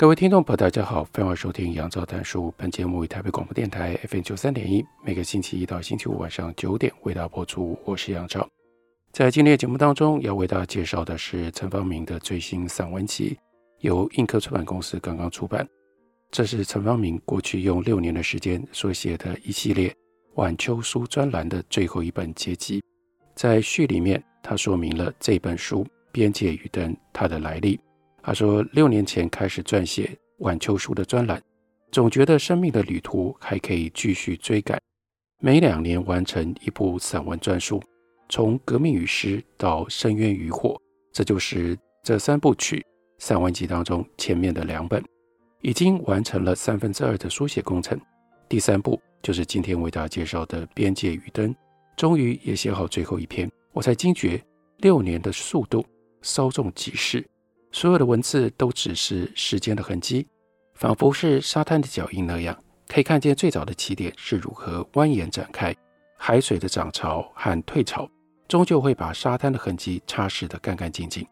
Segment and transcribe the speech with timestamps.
[0.00, 2.50] 各位听众朋友，大家好，欢迎收听杨照谈书。
[2.56, 7.78] 本节目于台北广播电台 FM 九三点一，每个星期一到星期五晚上九点为大家播出。
[7.84, 8.48] 我是杨照。
[9.12, 13.36] 在今天的节目当中，要为大家介绍的是陈芳明的最新散文集，
[13.80, 15.68] 由印刻出版公司刚刚出版。
[16.30, 19.94] 这是陈芳明过去用六年的时间所写的一系列
[20.36, 22.82] 晚秋书专栏的最后一本结集。
[23.34, 27.78] 在序里面，他说明了这本书《边界与灯》它的来历。
[28.22, 31.42] 他说，六年前开始撰写晚秋书的专栏，
[31.90, 34.80] 总觉得生命的旅途还可以继续追赶。
[35.40, 37.82] 每两年完成一部散文专书，
[38.28, 40.70] 从《革命与诗》到《深渊与火》，
[41.12, 42.84] 这就是这三部曲
[43.18, 45.02] 散文集当中前面的两本，
[45.62, 47.98] 已经完成了三分之二的书写工程。
[48.48, 51.50] 第三部就是今天为大家介绍的《边界与灯》，
[51.96, 53.50] 终于也写好最后一篇。
[53.72, 54.42] 我才惊觉，
[54.78, 55.84] 六年的速度
[56.20, 57.26] 稍纵即逝。
[57.72, 60.26] 所有的文字都只是时间的痕迹，
[60.74, 62.56] 仿佛是沙滩的脚印那样，
[62.88, 65.74] 可以看见最早的起点是如何蜿蜒展开。
[66.16, 68.10] 海水的涨潮和退潮，
[68.46, 71.26] 终究会把沙滩的痕迹擦拭得干干净净。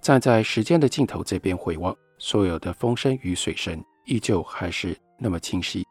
[0.00, 5.84] 站在时间的尽头这边回望，所有的风声与水声依旧还是那么清晰，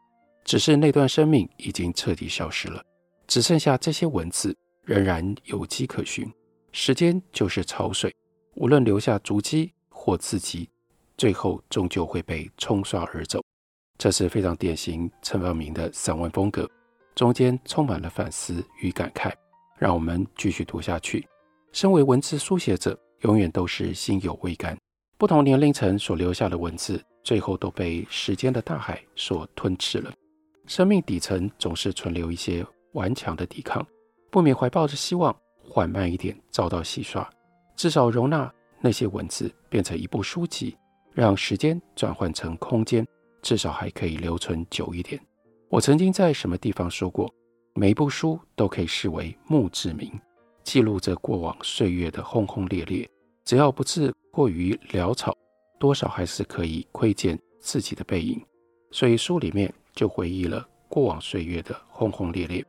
[0.44, 2.82] 只是那段生命已经彻底消失了，
[3.28, 6.28] 只剩下这些文字仍然有迹可循。
[6.72, 8.12] 时间就是潮水，
[8.54, 9.72] 无论留下足迹。
[10.00, 10.66] 或刺激，
[11.18, 13.38] 最后终究会被冲刷而走，
[13.98, 16.66] 这是非常典型陈芳明的散文风格，
[17.14, 19.30] 中间充满了反思与感慨。
[19.76, 21.26] 让我们继续读下去。
[21.72, 24.74] 身为文字书写者，永远都是心有未甘。
[25.18, 30.10] 不同年龄层所留下的文字，最后都被时间的大海所吞噬了。
[30.66, 33.86] 生命底层总是存留一些顽强的抵抗，
[34.30, 37.28] 不免怀抱着希望，缓慢一点遭到洗刷，
[37.76, 38.50] 至少容纳。
[38.80, 40.76] 那些文字变成一部书籍，
[41.12, 43.06] 让时间转换成空间，
[43.42, 45.20] 至少还可以留存久一点。
[45.68, 47.32] 我曾经在什么地方说过，
[47.74, 50.10] 每一部书都可以视为墓志铭，
[50.64, 53.08] 记录着过往岁月的轰轰烈烈。
[53.44, 55.36] 只要不是过于潦草，
[55.78, 58.40] 多少还是可以窥见自己的背影。
[58.90, 62.64] 所以书里面就回忆了过往岁月的轰轰烈烈。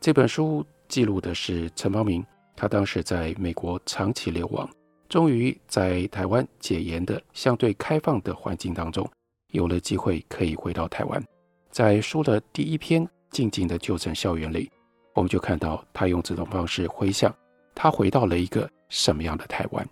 [0.00, 2.24] 这本书记录的是陈邦明，
[2.54, 4.68] 他当时在美国长期流亡。
[5.08, 9.08] 终于在台湾解严的相对开放的环境当中，
[9.52, 11.22] 有了机会可以回到台湾。
[11.70, 14.70] 在书的第一篇《静静的旧城校园》里，
[15.14, 17.34] 我们就看到他用这种方式回想
[17.74, 19.86] 他回到了一个什么样的台湾。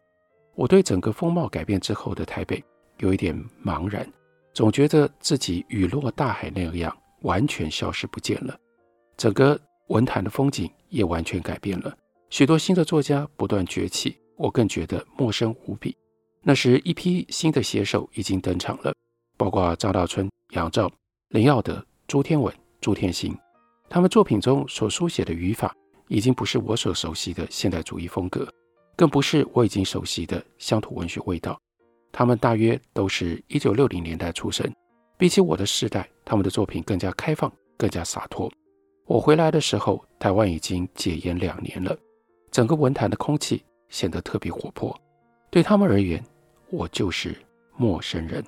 [0.55, 2.63] 我对整个风貌改变之后的台北
[2.99, 4.07] 有一点茫然，
[4.53, 8.57] 总觉得自己雨落大海那样完全消失不见了。
[9.17, 11.97] 整个文坛的风景也完全改变了，
[12.31, 14.17] 许多新的作家不断崛起。
[14.37, 15.97] 我更觉得陌生无比。
[16.43, 18.95] 那时，一批新的写手已经登场了，
[19.37, 20.91] 包括张大春、杨照、
[21.31, 23.35] 林耀德、朱天文、朱天心。
[23.89, 25.75] 他们作品中所书写的语法，
[26.09, 28.47] 已经不是我所熟悉的现代主义风格，
[28.97, 31.59] 更不是我已经熟悉的乡土文学味道。
[32.13, 34.71] 他们大约都是一九六零年代出生，
[35.17, 38.53] 比起我的世代，他们的作品更加开放，更加洒脱。
[39.07, 41.97] 我回来的时候，台湾已经戒严两年了，
[42.51, 43.65] 整个文坛的空气。
[43.89, 44.95] 显得特别活泼，
[45.51, 46.23] 对他们而言，
[46.71, 47.37] 我就是
[47.77, 48.45] 陌生人。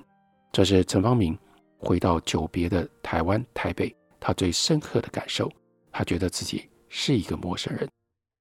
[0.51, 1.37] 这是陈芳明
[1.77, 5.51] 回到久别的台湾台北，他最深刻的感受。
[5.91, 7.87] 他觉得自己是一个陌生人。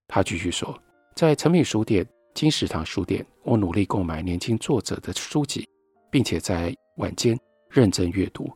[0.08, 0.78] 他继续说，
[1.14, 5.66] 在诚品书店、金石堂书店，我努力购买年轻作者的书籍，
[6.10, 7.38] 并且在晚间
[7.70, 8.50] 认真阅读。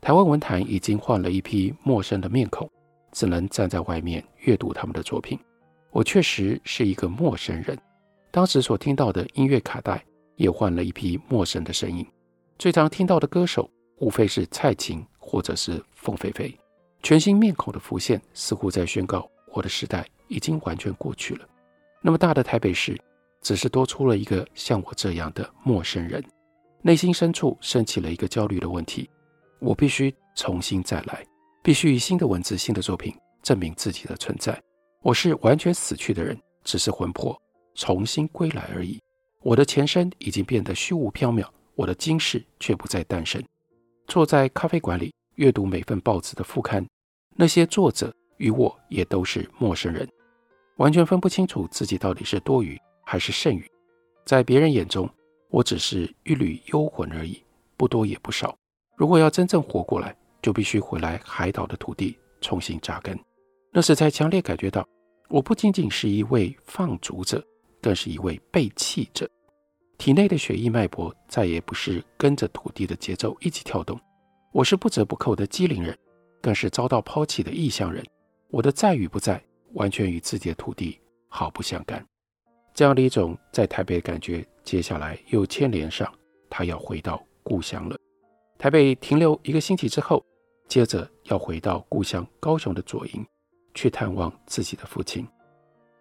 [0.00, 2.70] 台湾文坛已经换了一批陌生的面孔，
[3.12, 5.38] 只能站在外面阅读他们的作品。
[5.90, 7.78] 我确实是一个陌生人。
[8.30, 10.04] 当时所听到的音乐卡带
[10.36, 12.06] 也换了一批陌生的声音，
[12.58, 16.54] 最常听到的歌手无非是蔡琴或者是凤飞飞。
[17.02, 21.48] 全新面孔的浮现，似乎在宣告我的时代已经完全过去了。
[22.02, 22.98] 那么大的台北市，
[23.40, 26.22] 只是多出了一个像我这样的陌生人。
[26.82, 29.08] 内心深处升起了一个焦虑的问题：
[29.60, 31.24] 我必须重新再来，
[31.62, 34.60] 必须以新的文字、新的作品证明自己的存在。
[35.06, 37.40] 我是完全死去的人，只是魂魄。
[37.76, 39.00] 重新归来而已，
[39.40, 43.40] 我的前身已经变得虚无缥缈，我的今世却不再诞生。
[44.08, 46.84] 坐在咖啡馆里阅读每份报纸的副刊，
[47.36, 50.08] 那些作者与我也都是陌生人，
[50.78, 53.64] 完全分不清楚自己到底是多余还是剩余。
[54.24, 55.08] 在别人眼中，
[55.50, 57.40] 我只是一缕幽魂而已，
[57.76, 58.58] 不多也不少。
[58.96, 63.16] 如果要真正活过来，就必须回来海岛的土地重新扎根。
[63.70, 64.84] 那时才强烈感觉到，
[65.28, 67.44] 我不仅仅是一位放逐者，
[67.82, 69.28] 更是一位被弃者。
[69.98, 73.98] 体内的血液脉搏再也不是跟着土地的节奏一起跳动，
[74.52, 75.96] 我是不折不扣的机灵人，
[76.40, 78.04] 更是遭到抛弃的异乡人。
[78.48, 79.42] 我的在与不在，
[79.72, 82.06] 完全与自己的土地毫不相干。
[82.74, 86.12] 这样的一种在台北的感觉，接下来又牵连上
[86.48, 87.96] 他要回到故乡了。
[88.58, 90.24] 台北停留一个星期之后，
[90.68, 93.26] 接着要回到故乡高雄的左营，
[93.76, 95.24] 去探望自己的父亲。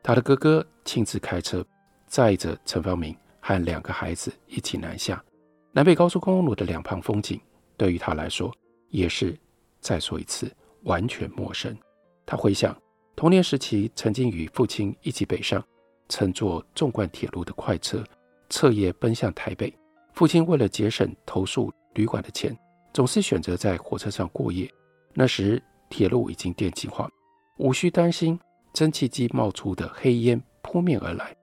[0.02, 1.64] 他的哥哥亲自开车
[2.08, 3.16] 载着陈方明。
[3.48, 5.24] 和两个孩子一起南下，
[5.72, 7.40] 南北高速公路的两旁风景
[7.78, 8.52] 对于他来说
[8.90, 9.38] 也是
[9.80, 10.52] 再说一次
[10.86, 11.78] 完全陌生。
[12.26, 12.76] 他回想
[13.16, 15.64] 童年时期曾经与父亲一起北上，
[16.10, 18.04] 乘坐纵贯铁路的快车，
[18.50, 19.72] 彻夜奔向台北。
[20.14, 22.58] 父亲为了节省投宿旅馆的钱，
[22.96, 24.68] 总是选择在火车上过夜。
[25.14, 27.08] 那时铁路已经电气化，
[27.58, 28.40] 无需担心
[28.74, 31.36] 蒸汽机冒出的黑烟扑面而来。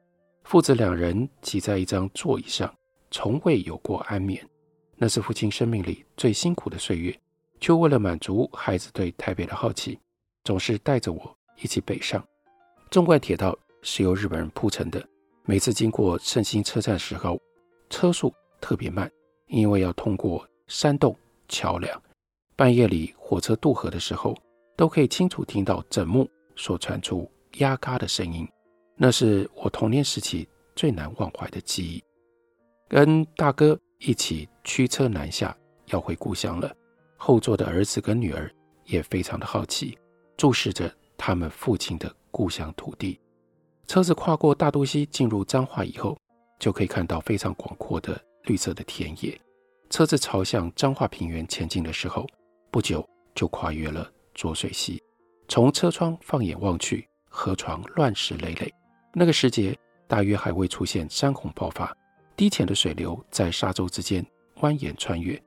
[0.44, 2.72] 父子两人挤在一张座椅上，
[3.10, 4.46] 从未有过安眠。
[4.96, 7.18] 那是父亲生命里最辛苦的岁月，
[7.60, 9.98] 却为了满足孩子对台北的好奇，
[10.44, 12.22] 总是带着我一起北上。
[12.90, 15.02] 纵贯铁道是由日本人铺成的，
[15.44, 17.40] 每次经过圣心车站时候，
[17.88, 19.10] 车速特别慢，
[19.46, 21.16] 因为要通过山洞、
[21.48, 22.00] 桥梁。
[22.54, 24.36] 半夜里火车渡河的时候，
[24.82, 28.44] 都可以清楚听到枕木所传出压嘎的声音。
[28.96, 32.02] 那是我童年时期最难忘怀的记忆。
[32.88, 35.56] 跟大哥一起驱车南下，
[35.86, 36.74] 要回故乡了。
[37.16, 38.52] 后座的儿子跟女儿
[38.84, 39.96] 也非常的好奇，
[40.36, 43.20] 注视着他们父亲的故乡土地。
[43.86, 46.18] 车子跨过大都溪，进入彰化以后，
[46.58, 49.40] 就可以看到非常广阔的绿色的田野。
[49.90, 52.26] 车子朝向彰化平原前进的时候，
[52.72, 55.02] 不久就跨越了浊水溪。
[55.48, 58.72] 从车窗放眼望去，河床乱石累累。
[59.12, 59.76] 那个时节，
[60.06, 61.94] 大约还未出现山洪爆发，
[62.36, 64.24] 低浅的水流在沙洲之间
[64.60, 65.40] 蜿蜒穿越。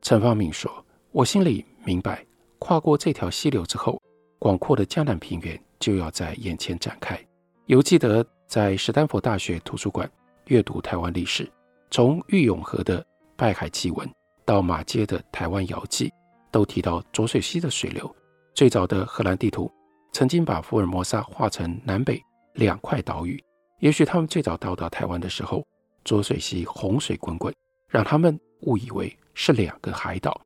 [0.00, 2.24] 陈芳明说：“我心里明白，
[2.58, 4.00] 跨过这条溪流之后，
[4.38, 7.18] 广阔的江南平原就要在眼前展开。”
[7.66, 10.10] 犹记得在史丹佛大学图书馆
[10.46, 11.50] 阅读台湾历史，
[11.90, 13.04] 从郁永河的
[13.36, 14.10] 拜海祭文
[14.44, 16.12] 到马街的台湾谣记，
[16.52, 18.14] 都提到浊水溪的水流。
[18.54, 19.68] 最早的荷兰地图
[20.12, 22.22] 曾经把福尔摩沙画成南北。
[22.56, 23.42] 两块岛屿，
[23.78, 25.66] 也许他们最早到达台湾的时候，
[26.04, 27.50] 浊水溪洪水滚滚，
[27.88, 30.38] 让他们误以为是两个海岛。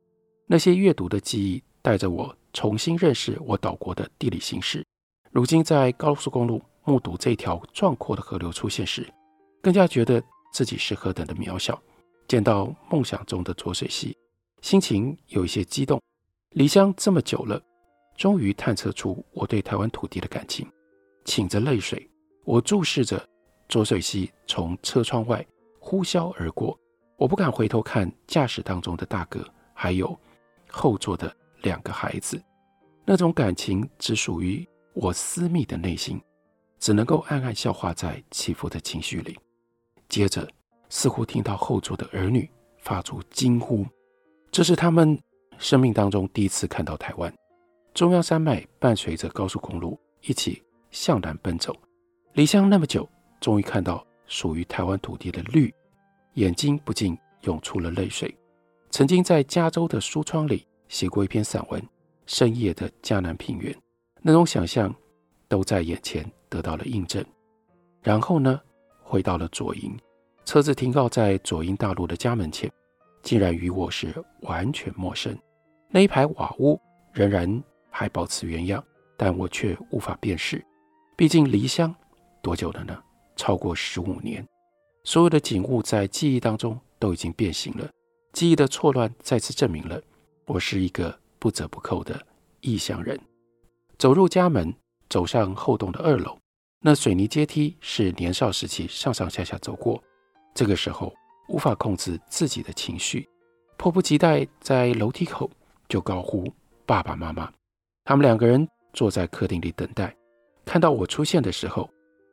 [0.45, 4.85] 那些阅读的记忆带着我重新认识我岛国的地理形势。
[5.31, 9.05] 如今在高速公路目睹这条壮阔的河流出现时，
[9.61, 11.77] 更加觉得自己是何等的渺小。
[12.25, 14.15] 见到梦想中的浊水溪，
[14.61, 16.01] 心情有一些激动。
[16.51, 17.61] 离乡这么久了，
[18.15, 20.67] 终于探测出我对台湾土地的感情。
[21.25, 22.09] 噙着泪水，
[22.45, 23.23] 我注视着
[23.67, 25.45] 浊水溪从车窗外
[25.79, 26.77] 呼啸而过。
[27.17, 29.43] 我不敢回头看驾驶当中的大哥，
[29.73, 30.17] 还有
[30.69, 32.41] 后座的两个孩子。
[33.05, 36.21] 那种感情只属于我私密的内心，
[36.79, 39.37] 只能够暗暗消化在起伏的情绪里。
[40.09, 40.47] 接着，
[40.89, 43.85] 似乎听到后座的儿女发出惊呼，
[44.57, 45.15] 这是他们
[45.59, 47.31] 生命当中第一次看到台湾。
[47.93, 50.63] 中央山脉伴随着高速公路一起。
[50.89, 51.75] 向南奔走，
[52.33, 53.07] 离乡那么久，
[53.39, 55.71] 终于看到属于台湾土地的绿，
[56.33, 58.35] 眼睛不禁涌出了泪水。
[58.89, 61.79] 曾经在加州的书窗里写过一篇散文
[62.25, 63.71] 《深夜的嘉南平原》，
[64.23, 64.91] 那种想象
[65.47, 67.23] 都在眼前得到了印证。
[68.01, 68.59] 然后呢，
[69.03, 69.95] 回到了左营，
[70.45, 72.71] 车子停靠在左营大路的家门前，
[73.27, 75.37] 竟然与我是完全陌生。
[75.89, 76.79] 那一排瓦屋
[77.11, 78.81] 仍然还保持原样，
[79.17, 80.65] 但我却无法辨识。
[81.17, 81.93] 毕竟离乡
[82.41, 82.97] 多久了呢？
[83.35, 84.47] 超过十五年，
[85.03, 87.89] 所有的景物在记忆当中都已经变形了。
[88.31, 90.01] 记忆的错乱再次证明了
[90.45, 92.17] 我是一个不折不扣的
[92.61, 93.19] 异乡人。
[93.97, 94.73] 走入家门，
[95.09, 96.39] 走上后栋的二楼，
[96.79, 100.01] 那水泥阶梯是年少时期上上下下走过。
[100.55, 101.13] 这个时候
[101.47, 103.27] 无法控制自己的情绪，
[103.77, 105.49] 迫不及待在楼梯口
[105.87, 106.51] 就高呼
[106.85, 107.51] 爸爸妈妈。
[108.03, 110.15] 他们两个人坐在客厅里等待。
[110.65, 111.89] 看到我出现的时候，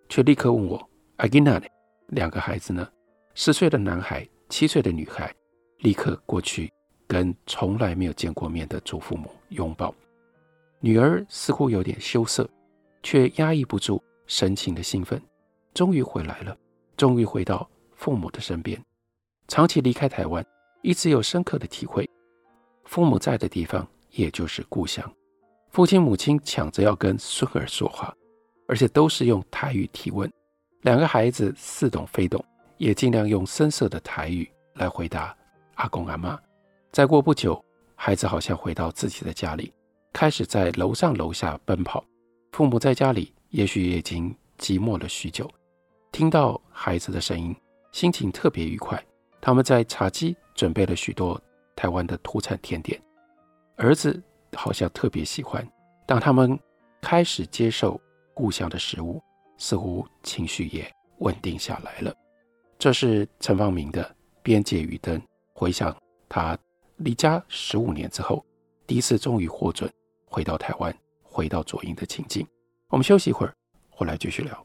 [0.08, 1.66] 却立刻问我：“阿吉娜呢？
[2.08, 2.88] 两个孩子呢，
[3.34, 5.32] 十岁的男孩，七岁的女孩，
[5.78, 6.72] 立刻过去
[7.06, 9.94] 跟从来没有见过面的祖父母拥抱。
[10.80, 12.48] 女儿似乎有点羞涩，
[13.02, 15.20] 却压抑不住神情的兴奋。
[15.72, 16.56] 终于回来了，
[16.96, 18.80] 终于回到父母的身边。
[19.48, 20.44] 长期离开台湾，
[20.82, 22.08] 一直有深刻的体会。
[22.84, 25.10] 父母在的地方，也就是故乡。
[25.70, 28.14] 父亲母亲抢着要跟孙儿说话，
[28.68, 30.30] 而且都是用台语提问。
[30.82, 32.44] 两个孩子似懂非懂，
[32.78, 35.36] 也尽量用生涩的台语来回答
[35.74, 36.38] 阿公阿妈。
[36.92, 37.62] 再过不久，
[37.96, 39.72] 孩子好像回到自己的家里，
[40.12, 42.04] 开始在楼上楼下奔跑。
[42.52, 45.50] 父母在家里，也许已经寂寞了许久，
[46.12, 47.54] 听到孩子的声音，
[47.90, 49.04] 心情特别愉快。
[49.44, 51.38] 他们在茶几准备了许多
[51.76, 52.98] 台湾的土产甜点，
[53.76, 54.18] 儿子。
[54.56, 55.68] 好像特别喜欢。
[56.06, 56.56] 当他们
[57.00, 58.00] 开始接受
[58.32, 59.20] 故乡的食物，
[59.58, 62.14] 似乎情绪也稳定下来了。
[62.78, 64.04] 这是陈芳明的
[64.44, 65.18] 《边界余灯》，
[65.52, 65.92] 回想
[66.28, 66.56] 他
[66.98, 68.46] 离家十五年之后，
[68.86, 69.92] 第一次终于获准
[70.24, 72.46] 回到台湾，回到左营的情境。
[72.90, 73.52] 我们休息一会儿，
[73.90, 74.64] 回来继续聊。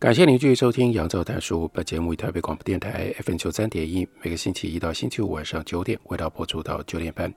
[0.00, 1.64] 感谢您继续收听《杨照谈书》。
[1.74, 7.28] 本节目以台北广播电台 FM 九三点一，每个星期一到星期五晚上九点为大家播出到九点半。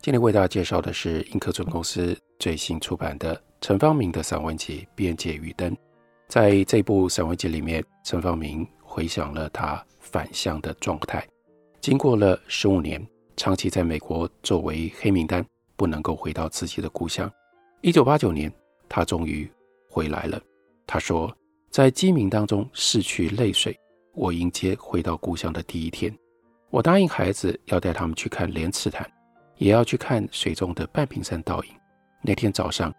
[0.00, 5.70] 今天为大家介绍的是印刻准公司最新出版的陈方明的散文集《边界与灯》。
[6.26, 11.22] 在这部散文集里面，陈方明回想了他返乡的状态。
[11.82, 13.06] 经过了十五年，
[13.36, 15.44] 长期在美国作为黑名单，
[15.76, 17.30] 不能够回到自己的故乡。
[17.82, 18.50] 一九八九年，
[18.88, 19.46] 他终于
[19.86, 20.40] 回来了。
[20.86, 21.30] 他说。
[21.70, 23.78] 在鸡鸣当中拭去泪水，
[24.14, 26.16] 我迎接回到故乡的第一天。
[26.70, 29.08] 我答应孩子要带他们去看莲池潭，
[29.56, 31.70] 也要去看水中的半屏山倒影。
[32.22, 32.92] 那天早上，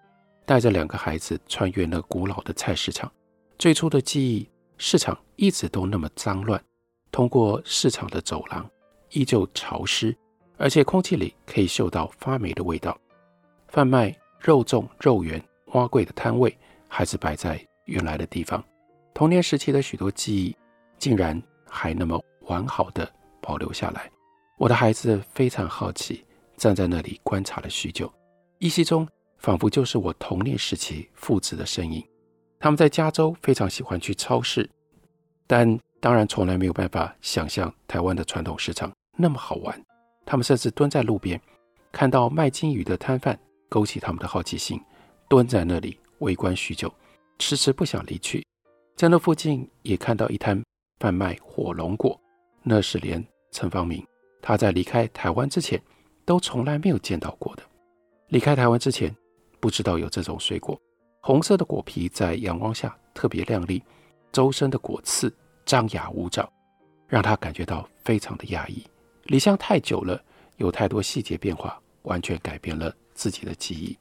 [0.46, 3.12] 带着两个孩子穿越那古老的菜市场。
[3.58, 4.48] 最初的记忆，
[4.78, 6.64] 市场一直都那么脏乱。
[7.12, 8.70] 通过市场的走廊，
[9.10, 10.16] 依旧潮湿，
[10.58, 12.98] 而且空气里可以嗅到发霉的味道。
[13.68, 16.56] 贩卖肉粽、肉圆、花桂的摊位
[16.88, 17.67] 还是摆在。
[17.88, 18.64] 原来的地方，
[19.14, 20.56] 童年时期的许多记忆，
[20.98, 24.10] 竟然还那么完好的保留下来。
[24.58, 26.24] 我的孩子非常好奇，
[26.56, 28.12] 站在那里观察了许久，
[28.60, 32.04] 依稀中仿佛就是我童年时期父子的身影。
[32.60, 34.70] 他们在加州非常喜欢去超市，
[35.46, 39.80] 但当然从来没有办法想象台湾的传统市场那么好玩。
[40.26, 41.40] 他们甚至蹲在路边，
[41.92, 43.40] 看到卖金鱼的摊贩，
[43.70, 44.82] 勾起他们的好奇心，
[45.30, 46.92] 蹲在那里围观许久。
[47.40, 48.46] 迟迟不想离去，
[48.96, 50.62] 在那附近也看到一摊
[51.00, 52.20] 贩卖火龙果，
[52.64, 54.06] 那是连陈方明
[54.42, 55.82] 他在离开台湾之前
[56.26, 57.64] 都从来没有见到过的。
[58.30, 59.16] 离开台湾之前
[59.60, 60.80] 不知道有这种水果，
[61.22, 63.82] 红色的果皮在阳光下特别亮丽，
[64.32, 65.34] 周身的果刺
[65.66, 66.52] 张牙舞爪，
[67.08, 68.84] 让他感觉到非常的压抑。
[69.26, 70.22] 离乡太久了，
[70.58, 73.98] 有太多细节变化，完全改变了自己的记忆。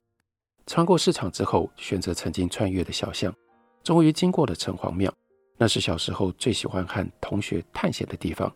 [0.66, 3.32] 穿过市场之后，选择曾经穿越的小巷，
[3.84, 5.12] 终于经过了城隍庙。
[5.56, 8.52] 那是小时候最喜欢和同学探险的地方。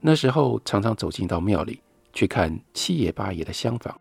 [0.00, 4.00] 那时候常常走进到庙里去看七爷八爷的厢房，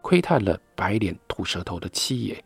[0.00, 2.44] 窥探了白脸吐舌头的七爷，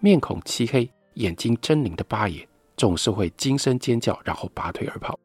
[0.00, 5.16] 面孔漆黑、眼睛狰狞的八爷，总是会惊声尖叫，然后拔腿而跑。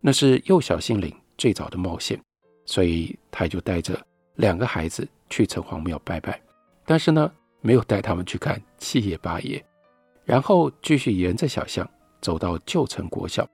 [0.00, 2.20] 那是幼小心灵最早的冒险，
[2.64, 3.98] 所以他就带着
[4.34, 6.38] 两个孩子去城隍庙拜拜。
[6.84, 9.62] 但是呢，没有带他们去看七爷八爷，
[10.24, 11.88] 然后继续沿着小巷
[12.20, 13.46] 走到旧城国小。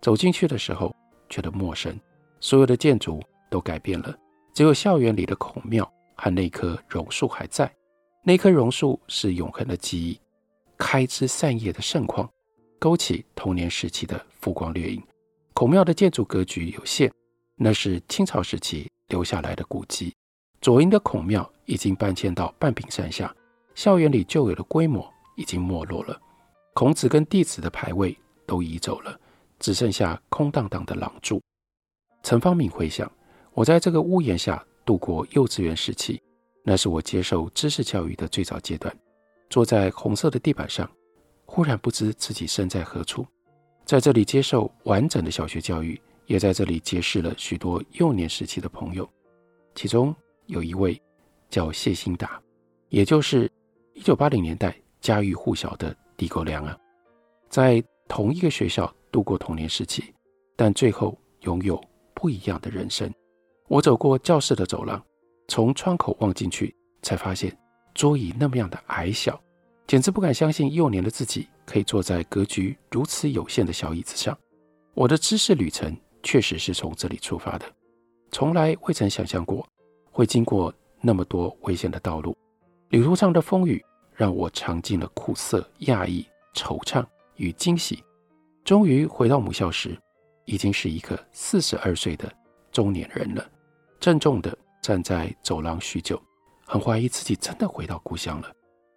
[0.00, 0.94] 走进去的时候
[1.28, 1.98] 觉得陌生，
[2.40, 4.16] 所有的建筑都改变了，
[4.54, 7.70] 只有校园里的孔庙和那棵榕树还在。
[8.22, 10.20] 那棵榕树是永恒的记忆，
[10.76, 12.30] 开枝散叶的盛况，
[12.78, 15.02] 勾起童年时期的浮光掠影。
[15.52, 17.10] 孔庙的建筑格局有限，
[17.56, 20.14] 那是清朝时期留下来的古迹。
[20.60, 23.34] 左营的孔庙已经搬迁到半屏山下。
[23.78, 26.20] 校园里旧有的规模已经没落了，
[26.74, 29.20] 孔子跟弟子的牌位都移走了，
[29.60, 31.40] 只剩下空荡荡的廊柱。
[32.24, 33.08] 陈方敏回想，
[33.52, 36.20] 我在这个屋檐下度过幼稚园时期，
[36.64, 38.92] 那是我接受知识教育的最早阶段。
[39.48, 40.90] 坐在红色的地板上，
[41.46, 43.24] 忽然不知自己身在何处。
[43.84, 49.08] 在这里接受完整的小学教育，也在这里结识了许多幼年时期的朋友，
[49.76, 50.12] 其中
[50.46, 51.00] 有一位
[51.48, 52.42] 叫谢兴达，
[52.88, 53.48] 也就是
[53.98, 56.78] 一九八零年代家喻户晓的地沟梁啊，
[57.50, 60.14] 在同一个学校度过童年时期，
[60.54, 61.78] 但最后拥有
[62.14, 63.12] 不一样的人生。
[63.66, 65.04] 我走过教室的走廊，
[65.48, 67.54] 从窗口望进去，才发现
[67.92, 69.38] 桌椅那么样的矮小，
[69.88, 71.48] 简直不敢相信幼年的自己。
[71.66, 74.38] 可以坐在格局如此有限的小椅子上，
[74.94, 77.66] 我的知识旅程确实是从这里出发的。
[78.30, 79.68] 从来未曾想象过
[80.12, 82.34] 会经过那么多危险的道路，
[82.90, 83.84] 旅途上的风雨
[84.18, 87.06] 让我尝尽了苦涩、讶异、惆怅
[87.36, 88.02] 与惊喜。
[88.64, 89.96] 终于回到母校时，
[90.44, 92.30] 已经是一个四十二岁的
[92.72, 93.48] 中年人了，
[94.00, 96.20] 郑重地站在走廊许久，
[96.66, 98.52] 很怀疑自己真的回到故乡了，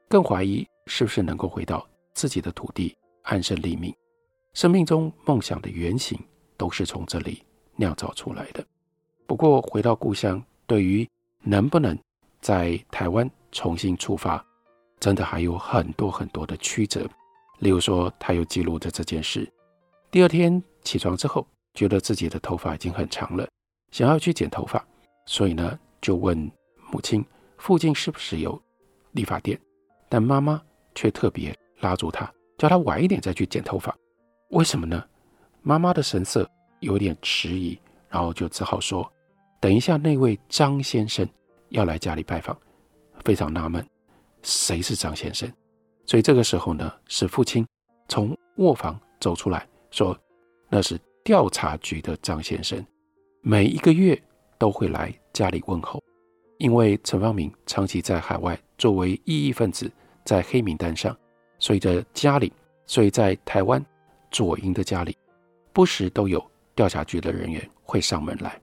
[0.09, 1.87] 更怀疑是不是能够回到。
[2.13, 3.95] 自己的土地安身立命，
[4.53, 6.19] 生命中梦想的原型
[6.57, 7.41] 都是从这里
[7.77, 8.63] 酿造出来的。
[9.25, 11.07] 不过回到故乡，对于
[11.41, 11.97] 能不能
[12.41, 14.45] 在台湾重新出发，
[15.01, 17.05] 真的还有很多很多的曲折。
[17.59, 19.45] 例如说，他又记录着这件事：
[20.09, 23.45] 第二天起床之后，觉得自己的头发已经很长了，
[23.91, 24.81] 想要去剪头发，
[25.25, 26.49] 所以呢就问
[26.89, 27.21] 母亲
[27.57, 28.57] 附近是不是有
[29.11, 29.59] 理发店，
[30.07, 30.61] 但妈妈
[30.95, 31.53] 却特别。
[31.81, 33.91] 拉住他，叫他晚一点再去剪头发。
[34.49, 35.03] 为什么呢？
[35.63, 36.47] 妈妈的神色
[36.79, 37.75] 有点迟疑，
[38.07, 39.11] 然后就只好说
[39.59, 41.27] ：“等一下，那位张先生
[41.69, 42.55] 要来家里拜访。”
[43.25, 43.83] 非常纳闷，
[44.43, 45.51] 谁是张先生？
[46.05, 47.65] 所以这个时候呢，是父亲
[48.07, 50.17] 从卧房走出来说
[50.69, 52.85] ：“那是调查局的张先生，
[53.41, 54.21] 每一个月
[54.57, 56.01] 都会来家里问候。
[56.57, 59.91] 因为陈芳明长期在海外作为异议分子，
[60.25, 61.15] 在黑名单上。”
[61.59, 62.51] 所以在家里，
[62.87, 63.83] 所以在台湾
[64.31, 65.15] 左营的家里，
[65.71, 68.59] 不时都有调查局的人员会上门来。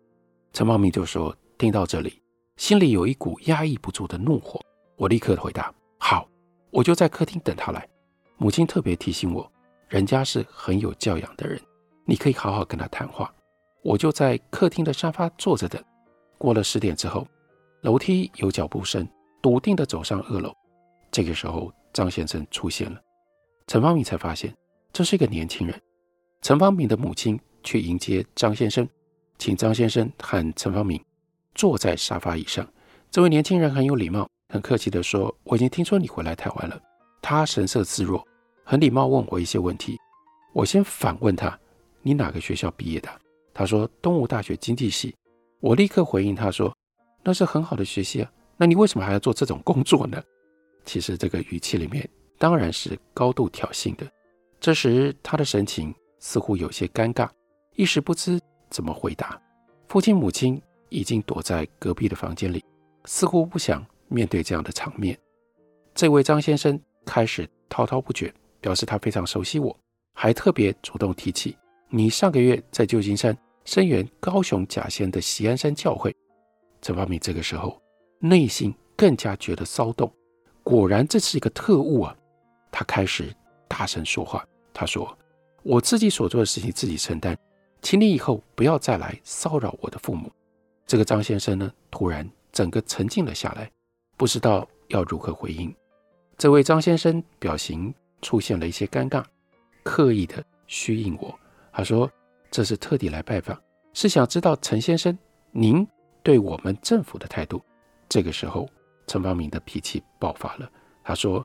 [0.52, 2.20] 陈方明就说：“听到这里，
[2.56, 4.60] 心里有一股压抑不住的怒火。”
[4.98, 6.28] 我立刻回答：“好，
[6.70, 7.88] 我就在客厅等他来。”
[8.36, 9.50] 母亲特别提醒我
[9.88, 11.58] ：“人家是很有教养的人，
[12.04, 13.32] 你可以好好跟他谈话。”
[13.82, 15.82] 我就在客厅的沙发坐着等。
[16.36, 17.26] 过了十点之后，
[17.80, 19.08] 楼梯有脚步声，
[19.40, 20.52] 笃定地走上二楼。
[21.10, 21.72] 这个时候。
[21.90, 23.00] 张先生出现了，
[23.66, 24.54] 陈方敏才发现
[24.92, 25.82] 这是一个年轻人。
[26.42, 28.86] 陈方敏的母亲去迎接张先生，
[29.36, 31.02] 请张先生和陈方敏
[31.56, 32.64] 坐在沙发椅上。
[33.10, 36.80] 这位年轻人很有礼貌，很客气地说：“我已经听说你回来台湾了。”
[37.20, 38.26] 他神色自若，
[38.64, 39.98] 很礼貌问我一些问题。
[40.54, 41.58] 我先反问他
[42.00, 43.08] ：“你哪个学校毕业的？”
[43.52, 45.14] 他说：“东吴大学经济系。”
[45.60, 46.74] 我立刻回应他说
[47.22, 50.22] ：“那是很好的学习啊，那你为什么还要做这种工作呢？”
[50.86, 52.08] 其实这个语气里面
[52.38, 54.06] 当然是高度挑衅的。
[54.60, 57.28] 这时他的神情似乎有些尴尬，
[57.74, 59.38] 一时不知怎么回答。
[59.88, 62.64] 父亲母亲已经躲在隔壁的房间里，
[63.04, 65.18] 似乎不想面对这样的场面。
[65.94, 69.76] 这位张先生开始滔滔不绝，表示他非常熟悉我，
[70.14, 71.56] 还特别主动提起
[71.88, 76.14] 你上个月在旧金山声援高雄甲仙的锡安山教会。
[76.80, 77.80] 陈发明这个时候
[78.18, 80.12] 内心更加觉得骚动。
[80.62, 82.14] 果然这是一个特务啊！
[82.70, 83.34] 他开始
[83.66, 84.46] 大声说话。
[84.74, 85.16] 他说
[85.64, 87.36] ：“我自己所做的事情自己承担，
[87.80, 90.30] 请你以后不要再来骚扰我的父母。”
[90.86, 93.70] 这个张先生呢，突然整个沉静了下来，
[94.18, 95.74] 不知道要如何回应。
[96.36, 99.24] 这位张先生表情出现了一些尴尬，
[99.82, 101.34] 刻意的虚应我。
[101.72, 102.10] 他说
[102.50, 103.58] ：“这是特地来拜访，
[103.94, 105.16] 是想知道陈先生
[105.52, 105.86] 您
[106.22, 107.62] 对我们政府的态度。”
[108.10, 108.68] 这个时候。
[109.10, 110.70] 陈芳明的脾气爆发了。
[111.02, 111.42] 他说：“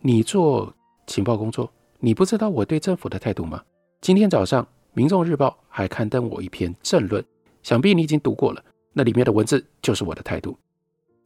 [0.00, 0.74] 你做
[1.06, 3.62] 情报工作，你不知道我对政府的态度吗？
[4.00, 7.22] 今天早上《民众日报》还刊登我一篇政论，
[7.62, 8.64] 想必你已经读过了。
[8.94, 10.58] 那里面的文字就是我的态度。”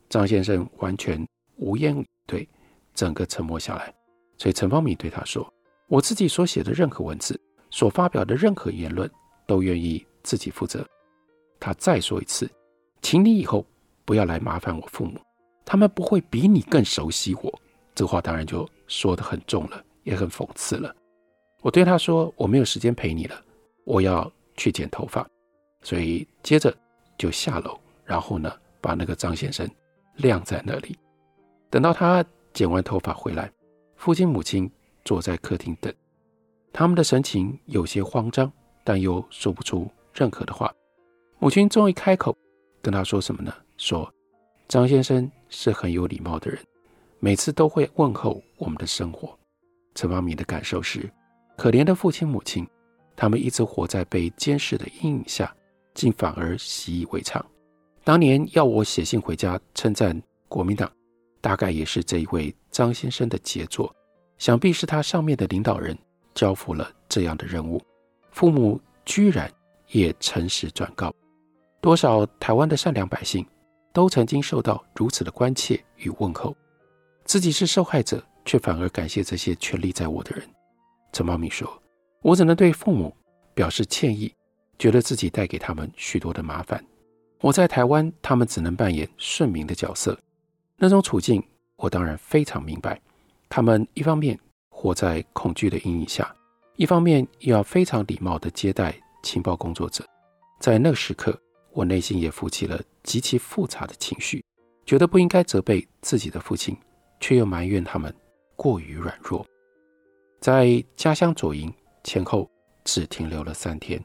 [0.09, 2.49] 张先生完全无言以对，
[2.95, 3.93] 整个沉默下来。
[4.39, 5.47] 所以陈方明对他说
[5.89, 7.41] ：“我自己所写的任何文字，
[7.71, 9.11] 所发表的任何言论，
[9.47, 10.87] 都愿意自己负责。”
[11.59, 12.51] 他再说一次，
[13.01, 13.65] 请你以后
[14.05, 15.19] 不要来麻烦我父母。
[15.65, 17.61] 他们不会比你更熟悉我，
[17.95, 20.95] 这话当然就说得很重了，也很讽刺了。
[21.63, 23.43] 我对他说：“我没有时间陪你了，
[23.85, 25.27] 我要去剪头发。”
[25.83, 26.77] 所以接着
[27.17, 29.69] 就下楼，然后呢，把那个张先生
[30.17, 30.99] 晾在那里。
[31.71, 33.51] 等到他剪完头发回来，
[33.97, 34.71] 父亲母亲
[35.05, 35.93] 坐在客厅等。
[36.73, 38.51] 他们的神情有些慌张，
[38.85, 40.73] 但又说不出任何的话。
[41.39, 42.37] 母亲终于开口
[42.81, 43.53] 跟他说什么呢？
[43.77, 44.11] 说
[44.69, 46.59] 张先生是很有礼貌的人，
[47.19, 49.39] 每次都会问候我们的生活。
[49.95, 51.11] 陈芳明的感受是，
[51.57, 52.67] 可怜的父亲母亲，
[53.15, 55.55] 他们一直活在被监视的阴影下，
[55.95, 57.45] 竟反而习以为常。
[58.07, 60.89] 当年要我写信回家称赞国民党，
[61.41, 63.93] 大概也是这一位张先生的杰作。
[64.39, 65.99] 想必是他上面的领导人
[66.33, 67.83] 交付了这样的任务，
[68.31, 69.53] 父母居然
[69.89, 71.13] 也诚实转告。
[71.81, 73.45] 多少台湾的善良百姓
[73.93, 76.57] 都曾经受到如此的关切与问候，
[77.25, 78.25] 自己是受害者。
[78.45, 80.49] 却反而感谢这些权力在我的人。
[81.13, 81.69] 陈茂明说
[82.23, 83.13] ：“我只能对父母
[83.55, 84.33] 表示歉意，
[84.79, 86.81] 觉得自己带给他们许多的麻烦。
[87.47, 90.19] 我在台湾，他们只能扮演顺民的角色，
[90.79, 91.41] 那种处境
[91.77, 93.01] 我当然非常明白。
[93.49, 94.37] 他们一方面
[94.69, 96.35] 活在恐惧的阴影下，
[96.75, 100.05] 一方面又要非常礼貌地接待情报工作者。
[100.59, 104.45] 在那时刻，我内心也浮起了极其复杂的情绪，
[104.85, 106.77] 觉得不应该责备自己的父亲，
[107.21, 108.13] 却又埋怨他们。”
[108.57, 109.47] 过于软弱，
[110.41, 112.51] 在家乡左营前后
[112.83, 114.05] 只停留了三天，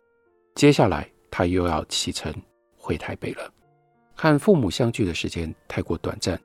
[0.54, 2.32] 接下来他又要启程
[2.92, 3.54] 回台北了。
[4.14, 6.38] 和父母相聚的时间太过短暂，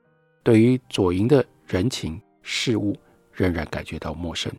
[0.43, 2.95] 对于左营的人情事物
[3.33, 4.49] 仍然感觉到陌生。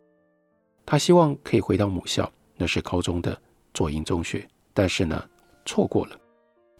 [0.85, 3.39] 他希望可以回到母校，那是高中的
[3.73, 5.27] 左营中学，但是呢，
[5.65, 6.19] 错过了。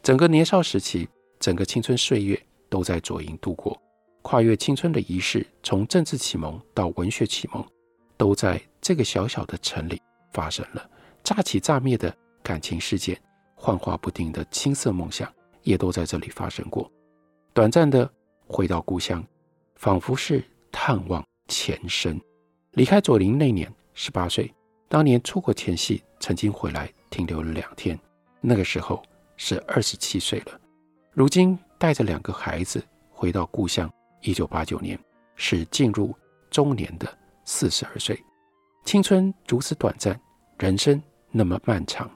[0.04, 3.76] 整个年少时期，整个青春岁月都在左营度过。
[4.22, 7.66] 跨越青春的仪式，从政治启蒙到文学启蒙，
[8.16, 10.00] 都在这个小小的城里
[10.32, 10.88] 发生了。
[11.24, 13.20] 乍起乍灭的感情事件，
[13.62, 15.32] 幻化不定的青涩梦想，
[15.64, 16.90] 也都在这里发生过。
[17.54, 18.10] 短暂的
[18.48, 19.22] 回到故乡，
[19.76, 20.42] 仿佛是
[20.72, 22.20] 探望前生。
[22.72, 24.50] 离开左营那年，十八岁，
[24.88, 28.00] 当年出国前夕，曾经回来停留了两天，
[28.40, 29.04] 那个时候
[29.36, 30.60] 是二十七岁了。
[31.12, 33.92] 如今带着两个孩子回到故乡。
[34.22, 35.00] 一九八九年，
[35.36, 36.14] 是进入
[36.50, 37.08] 中年的
[37.46, 38.22] 四十二岁，
[38.84, 40.20] 青春如此短暂，
[40.58, 42.10] 人生那么漫长，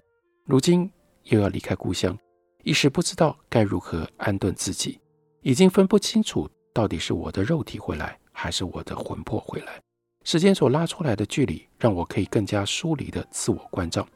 [0.46, 0.92] 如今
[1.26, 2.18] 又要离开故乡，
[2.64, 5.00] 一时不知道该如何安顿自己，
[5.42, 9.82] 已经分不清楚到底是我的肉体回来，还是我的魂魄回来。
[10.24, 14.08] 时间所拉出来的距离，让我可以更加疏离的自我关照，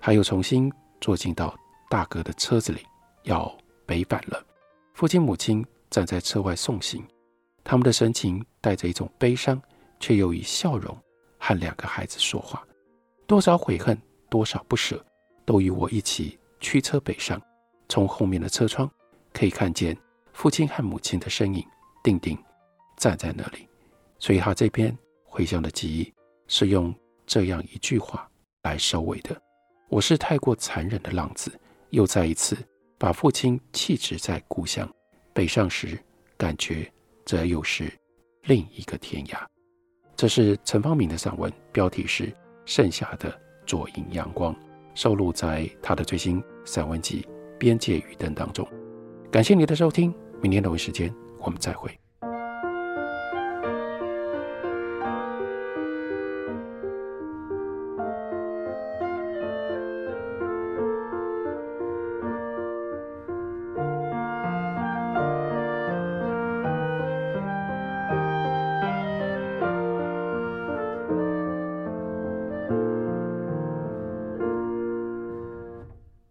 [0.00, 1.56] 还有重新坐进到
[1.88, 2.80] 大哥的车子里，
[3.22, 4.44] 要北返了。
[4.94, 7.04] 父亲母亲站在车外送行。
[7.62, 9.60] 他们的神情带着一种悲伤，
[9.98, 10.96] 却又以笑容
[11.38, 12.64] 和两个孩子说话。
[13.26, 15.04] 多少悔恨，多少不舍，
[15.46, 17.40] 都与我一起驱车北上。
[17.88, 18.90] 从后面的车窗
[19.32, 19.96] 可以看见
[20.34, 21.64] 父亲和母亲的身影，
[22.04, 22.36] 定定
[22.98, 23.66] 站在那里。
[24.18, 26.12] 所以他这篇回乡的记忆
[26.48, 28.28] 是用这样一句话
[28.64, 29.40] 来收尾的：
[29.88, 31.50] 我是太过残忍的浪子，
[31.90, 32.56] 又再一次
[32.98, 34.86] 把父亲弃置在故乡。
[35.32, 35.98] 北上时，
[36.36, 36.92] 感觉。
[37.28, 37.92] 这又是
[38.44, 39.44] 另一个天涯。
[40.14, 42.26] 这是陈方明的散文，标题是
[42.64, 44.54] 《盛夏的左营阳光》，
[44.96, 47.20] 收录在他的最新散文集
[47.58, 48.66] 《边界与灯》当中。
[49.30, 51.90] 感谢你的收听，明天同一时间我们再会。